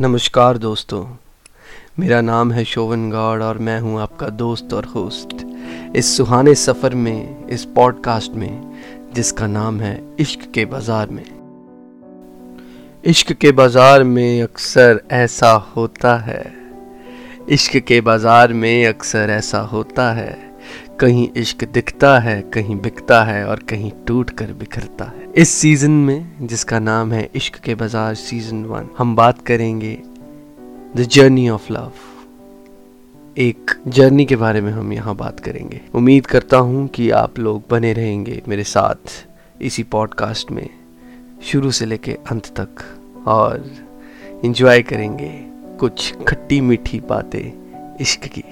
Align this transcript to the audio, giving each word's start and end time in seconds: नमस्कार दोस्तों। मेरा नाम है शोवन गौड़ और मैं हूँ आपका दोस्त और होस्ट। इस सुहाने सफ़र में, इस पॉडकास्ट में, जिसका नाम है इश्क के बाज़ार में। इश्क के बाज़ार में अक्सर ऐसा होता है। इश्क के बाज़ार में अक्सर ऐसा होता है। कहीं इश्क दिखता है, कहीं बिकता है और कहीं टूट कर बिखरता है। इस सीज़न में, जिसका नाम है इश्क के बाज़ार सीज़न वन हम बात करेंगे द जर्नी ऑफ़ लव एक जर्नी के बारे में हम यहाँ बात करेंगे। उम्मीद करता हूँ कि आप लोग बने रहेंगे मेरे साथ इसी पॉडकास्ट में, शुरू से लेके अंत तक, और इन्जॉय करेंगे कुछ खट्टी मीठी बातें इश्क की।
नमस्कार 0.00 0.58
दोस्तों। 0.58 1.06
मेरा 1.98 2.20
नाम 2.20 2.52
है 2.52 2.64
शोवन 2.64 3.10
गौड़ 3.10 3.42
और 3.42 3.58
मैं 3.58 3.80
हूँ 3.80 4.00
आपका 4.00 4.28
दोस्त 4.28 4.72
और 4.74 4.84
होस्ट। 4.84 5.46
इस 5.96 6.16
सुहाने 6.16 6.54
सफ़र 6.54 6.94
में, 6.94 7.48
इस 7.48 7.64
पॉडकास्ट 7.64 8.32
में, 8.32 8.82
जिसका 9.14 9.46
नाम 9.46 9.80
है 9.80 10.04
इश्क 10.20 10.40
के 10.54 10.64
बाज़ार 10.64 11.10
में। 11.10 11.24
इश्क 13.04 13.32
के 13.32 13.52
बाज़ार 13.52 14.04
में 14.04 14.42
अक्सर 14.42 15.00
ऐसा 15.10 15.52
होता 15.52 16.16
है। 16.16 16.54
इश्क 17.48 17.76
के 17.76 18.00
बाज़ार 18.00 18.52
में 18.52 18.86
अक्सर 18.86 19.30
ऐसा 19.30 19.60
होता 19.60 20.12
है। 20.12 20.51
कहीं 21.02 21.28
इश्क 21.36 21.64
दिखता 21.64 22.18
है, 22.18 22.40
कहीं 22.54 22.76
बिकता 22.80 23.22
है 23.24 23.44
और 23.46 23.58
कहीं 23.68 23.90
टूट 24.06 24.30
कर 24.30 24.52
बिखरता 24.52 25.04
है। 25.04 25.30
इस 25.32 25.48
सीज़न 25.50 25.90
में, 25.90 26.46
जिसका 26.46 26.78
नाम 26.78 27.12
है 27.12 27.28
इश्क 27.34 27.56
के 27.56 27.74
बाज़ार 27.74 28.14
सीज़न 28.14 28.64
वन 28.64 28.88
हम 28.98 29.16
बात 29.16 29.40
करेंगे 29.46 29.98
द 30.96 31.06
जर्नी 31.10 31.48
ऑफ़ 31.48 31.72
लव 31.72 31.92
एक 33.36 33.70
जर्नी 33.88 34.24
के 34.24 34.36
बारे 34.36 34.60
में 34.60 34.70
हम 34.72 34.92
यहाँ 34.92 35.16
बात 35.16 35.40
करेंगे। 35.40 35.80
उम्मीद 35.94 36.26
करता 36.26 36.58
हूँ 36.58 36.86
कि 36.88 37.10
आप 37.10 37.38
लोग 37.38 37.62
बने 37.70 37.92
रहेंगे 37.92 38.40
मेरे 38.48 38.64
साथ 38.64 39.26
इसी 39.62 39.82
पॉडकास्ट 39.82 40.50
में, 40.50 40.68
शुरू 41.42 41.70
से 41.70 41.86
लेके 41.86 42.18
अंत 42.30 42.54
तक, 42.60 42.84
और 43.26 43.70
इन्जॉय 44.44 44.82
करेंगे 44.82 45.32
कुछ 45.80 46.12
खट्टी 46.28 46.60
मीठी 46.60 47.00
बातें 47.00 47.96
इश्क 48.00 48.26
की। 48.26 48.44